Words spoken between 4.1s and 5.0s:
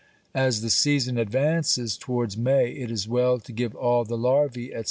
larvæ, etc.